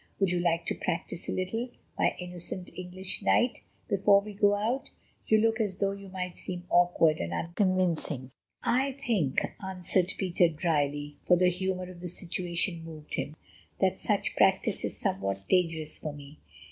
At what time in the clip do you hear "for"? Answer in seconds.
11.21-11.35, 15.99-16.11